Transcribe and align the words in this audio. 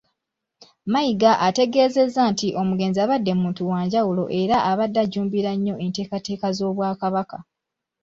Mayiga 0.91 1.31
ategeezezza 1.47 2.21
nti 2.31 2.47
omugenzi 2.61 2.99
abadde 3.05 3.31
muntu 3.41 3.61
wa 3.71 3.79
njawulo 3.85 4.23
era 4.41 4.57
abadde 4.71 4.97
ajjumbira 5.03 5.51
nnyo 5.55 5.75
enteekateeka 5.85 6.47
z'Obwakabaka. 6.57 7.37